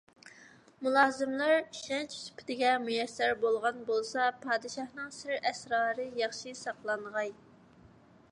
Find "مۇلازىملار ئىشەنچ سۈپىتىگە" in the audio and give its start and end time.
0.85-2.71